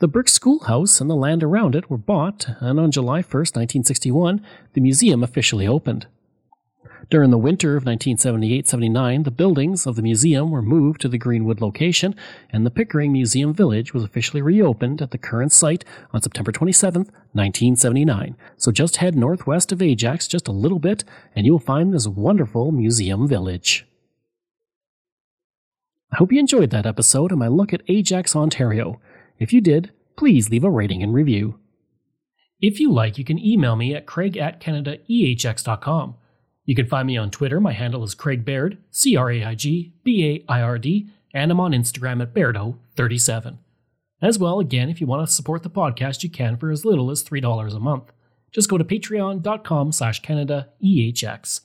The 0.00 0.08
brick 0.08 0.28
schoolhouse 0.28 1.00
and 1.00 1.08
the 1.08 1.16
land 1.16 1.42
around 1.42 1.74
it 1.74 1.88
were 1.88 1.96
bought, 1.96 2.46
and 2.60 2.78
on 2.78 2.90
July 2.90 3.22
1, 3.22 3.22
1961, 3.22 4.44
the 4.74 4.82
museum 4.82 5.22
officially 5.22 5.66
opened. 5.66 6.08
During 7.10 7.30
the 7.30 7.38
winter 7.38 7.76
of 7.76 7.84
1978 7.84 8.68
79, 8.68 9.22
the 9.22 9.30
buildings 9.30 9.86
of 9.86 9.96
the 9.96 10.02
museum 10.02 10.50
were 10.50 10.62
moved 10.62 11.00
to 11.00 11.08
the 11.08 11.18
Greenwood 11.18 11.60
location, 11.60 12.14
and 12.50 12.64
the 12.64 12.70
Pickering 12.70 13.12
Museum 13.12 13.54
Village 13.54 13.94
was 13.94 14.04
officially 14.04 14.42
reopened 14.42 15.00
at 15.00 15.10
the 15.10 15.18
current 15.18 15.52
site 15.52 15.84
on 16.12 16.22
September 16.22 16.52
27, 16.52 17.02
1979. 17.02 18.36
So 18.56 18.72
just 18.72 18.96
head 18.96 19.14
northwest 19.14 19.72
of 19.72 19.82
Ajax 19.82 20.28
just 20.28 20.48
a 20.48 20.52
little 20.52 20.78
bit, 20.78 21.04
and 21.34 21.46
you 21.46 21.52
will 21.52 21.58
find 21.58 21.92
this 21.92 22.06
wonderful 22.06 22.72
museum 22.72 23.26
village. 23.26 23.86
I 26.12 26.16
hope 26.16 26.32
you 26.32 26.38
enjoyed 26.38 26.70
that 26.70 26.86
episode 26.86 27.32
of 27.32 27.38
my 27.38 27.48
look 27.48 27.72
at 27.72 27.82
Ajax, 27.88 28.34
Ontario. 28.34 29.00
If 29.38 29.52
you 29.52 29.60
did, 29.60 29.90
please 30.16 30.50
leave 30.50 30.64
a 30.64 30.70
rating 30.70 31.02
and 31.02 31.12
review. 31.12 31.58
If 32.60 32.80
you 32.80 32.90
like, 32.92 33.18
you 33.18 33.24
can 33.24 33.38
email 33.38 33.76
me 33.76 33.94
at 33.94 34.06
craig 34.06 34.36
at 34.36 34.60
canadaehx.com. 34.60 36.16
You 36.68 36.74
can 36.74 36.86
find 36.86 37.06
me 37.06 37.16
on 37.16 37.30
Twitter. 37.30 37.62
My 37.62 37.72
handle 37.72 38.04
is 38.04 38.14
Craig 38.14 38.44
Baird, 38.44 38.76
C 38.90 39.16
R 39.16 39.30
A 39.30 39.42
I 39.42 39.54
G 39.54 39.94
B 40.04 40.26
A 40.26 40.52
I 40.52 40.60
R 40.60 40.76
D, 40.76 41.08
and 41.32 41.50
I'm 41.50 41.60
on 41.60 41.72
Instagram 41.72 42.20
at 42.20 42.34
Bairdo37. 42.34 43.56
As 44.20 44.38
well, 44.38 44.60
again, 44.60 44.90
if 44.90 45.00
you 45.00 45.06
want 45.06 45.26
to 45.26 45.32
support 45.32 45.62
the 45.62 45.70
podcast, 45.70 46.22
you 46.22 46.28
can 46.28 46.58
for 46.58 46.70
as 46.70 46.84
little 46.84 47.10
as 47.10 47.24
$3 47.24 47.74
a 47.74 47.80
month. 47.80 48.12
Just 48.52 48.68
go 48.68 48.76
to 48.76 48.84
patreon.com 48.84 49.92
slash 49.92 50.20
CanadaEHX. 50.20 51.60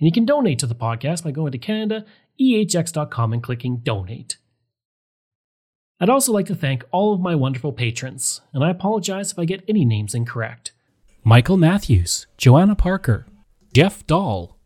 And 0.00 0.06
you 0.08 0.10
can 0.10 0.24
donate 0.24 0.58
to 0.58 0.66
the 0.66 0.74
podcast 0.74 1.22
by 1.22 1.30
going 1.30 1.52
to 1.52 2.04
CanadaEHX.com 2.40 3.32
and 3.32 3.42
clicking 3.44 3.76
donate. 3.76 4.36
I'd 6.00 6.10
also 6.10 6.32
like 6.32 6.46
to 6.46 6.56
thank 6.56 6.82
all 6.90 7.14
of 7.14 7.20
my 7.20 7.36
wonderful 7.36 7.72
patrons, 7.72 8.40
and 8.52 8.64
I 8.64 8.70
apologize 8.70 9.30
if 9.30 9.38
I 9.38 9.44
get 9.44 9.62
any 9.68 9.84
names 9.84 10.12
incorrect. 10.12 10.72
Michael 11.22 11.56
Matthews, 11.56 12.26
Joanna 12.36 12.74
Parker, 12.74 13.26
Jeff 13.72 14.04
Dahl, 14.04 14.58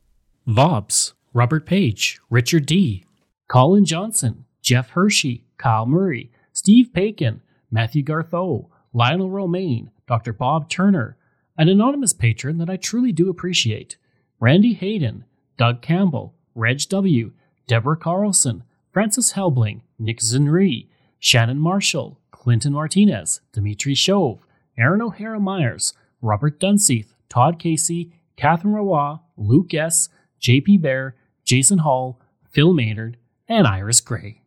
Vobs, 0.46 1.12
Robert 1.34 1.66
Page, 1.66 2.18
Richard 2.30 2.64
D., 2.64 3.04
Colin 3.48 3.84
Johnson, 3.84 4.46
Jeff 4.62 4.90
Hershey, 4.90 5.44
Kyle 5.58 5.84
Murray, 5.84 6.30
Steve 6.54 6.88
Paikin, 6.94 7.40
Matthew 7.70 8.02
Gartho, 8.02 8.68
Lionel 8.94 9.28
Romaine, 9.28 9.90
Dr. 10.06 10.32
Bob 10.32 10.70
Turner, 10.70 11.18
an 11.58 11.68
anonymous 11.68 12.14
patron 12.14 12.56
that 12.56 12.70
I 12.70 12.78
truly 12.78 13.12
do 13.12 13.28
appreciate, 13.28 13.98
Randy 14.40 14.72
Hayden, 14.72 15.26
Doug 15.58 15.82
Campbell, 15.82 16.34
Reg 16.54 16.80
W., 16.88 17.32
Deborah 17.66 17.98
Carlson, 17.98 18.64
Francis 18.90 19.34
Helbling, 19.34 19.82
Nick 19.98 20.20
Zinri, 20.20 20.86
Shannon 21.18 21.58
Marshall, 21.58 22.18
Clinton 22.30 22.72
Martinez, 22.72 23.42
Dimitri 23.52 23.94
Shove, 23.94 24.46
Aaron 24.78 25.02
O'Hara 25.02 25.40
Myers, 25.40 25.92
Robert 26.22 26.58
Dunseith, 26.58 27.12
Todd 27.28 27.58
Casey, 27.58 28.10
Catherine 28.36 28.74
Roy, 28.74 29.16
Luke 29.36 29.74
S., 29.74 30.08
JP 30.40 30.82
Bear, 30.82 31.16
Jason 31.44 31.78
Hall, 31.78 32.20
Phil 32.50 32.72
Maynard, 32.72 33.16
and 33.48 33.66
Iris 33.66 34.00
Gray. 34.00 34.42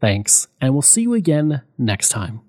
Thanks, 0.00 0.48
and 0.60 0.72
we'll 0.72 0.82
see 0.82 1.02
you 1.02 1.14
again 1.14 1.62
next 1.76 2.10
time. 2.10 2.40